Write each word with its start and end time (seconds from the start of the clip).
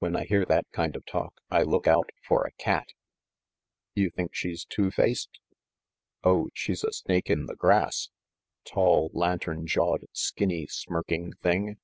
When 0.00 0.16
I 0.16 0.24
hear 0.24 0.44
that 0.46 0.66
kind 0.72 0.96
of 0.96 1.06
talk, 1.06 1.34
I 1.48 1.62
look 1.62 1.86
out 1.86 2.10
for 2.26 2.42
a 2.44 2.50
cat." 2.60 2.88
"You 3.94 4.10
think 4.10 4.34
she's 4.34 4.64
two 4.64 4.90
faced?" 4.90 5.38
"Oh, 6.24 6.48
she's 6.52 6.82
a 6.82 6.92
snake 6.92 7.30
in 7.30 7.46
the 7.46 7.54
grass! 7.54 8.08
Tall, 8.64 9.12
lantern 9.14 9.68
jawed, 9.68 10.06
skinny, 10.12 10.66
smirking 10.66 11.34
thing! 11.34 11.76